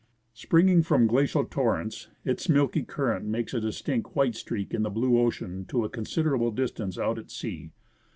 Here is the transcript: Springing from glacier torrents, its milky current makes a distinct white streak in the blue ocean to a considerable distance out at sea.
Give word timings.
Springing 0.33 0.81
from 0.81 1.05
glacier 1.05 1.43
torrents, 1.43 2.07
its 2.25 2.49
milky 2.49 2.81
current 2.81 3.23
makes 3.23 3.53
a 3.53 3.61
distinct 3.61 4.15
white 4.15 4.33
streak 4.33 4.73
in 4.73 4.81
the 4.81 4.89
blue 4.89 5.19
ocean 5.19 5.63
to 5.65 5.85
a 5.85 5.89
considerable 5.89 6.49
distance 6.49 6.97
out 6.97 7.19
at 7.19 7.29
sea. 7.29 7.69